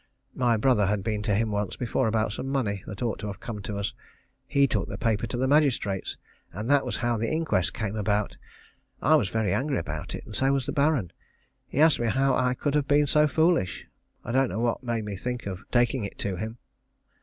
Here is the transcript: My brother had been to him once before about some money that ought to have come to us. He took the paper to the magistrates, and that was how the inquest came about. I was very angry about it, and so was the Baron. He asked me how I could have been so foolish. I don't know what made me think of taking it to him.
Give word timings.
My 0.33 0.57
brother 0.57 0.87
had 0.87 1.03
been 1.03 1.21
to 1.21 1.35
him 1.35 1.51
once 1.51 1.75
before 1.75 2.07
about 2.07 2.33
some 2.33 2.47
money 2.47 2.83
that 2.87 3.03
ought 3.03 3.19
to 3.19 3.27
have 3.27 3.39
come 3.39 3.61
to 3.61 3.77
us. 3.77 3.93
He 4.47 4.65
took 4.65 4.89
the 4.89 4.97
paper 4.97 5.27
to 5.27 5.37
the 5.37 5.47
magistrates, 5.47 6.17
and 6.51 6.67
that 6.71 6.87
was 6.87 6.97
how 6.97 7.17
the 7.17 7.31
inquest 7.31 7.75
came 7.75 7.95
about. 7.95 8.35
I 8.99 9.13
was 9.13 9.29
very 9.29 9.53
angry 9.53 9.77
about 9.77 10.15
it, 10.15 10.25
and 10.25 10.35
so 10.35 10.51
was 10.53 10.65
the 10.65 10.71
Baron. 10.71 11.13
He 11.67 11.79
asked 11.79 11.99
me 11.99 12.07
how 12.07 12.35
I 12.35 12.55
could 12.55 12.73
have 12.73 12.87
been 12.87 13.05
so 13.05 13.27
foolish. 13.27 13.85
I 14.23 14.31
don't 14.31 14.49
know 14.49 14.59
what 14.59 14.81
made 14.81 15.05
me 15.05 15.15
think 15.15 15.45
of 15.45 15.69
taking 15.69 16.03
it 16.03 16.17
to 16.17 16.35
him. 16.35 16.57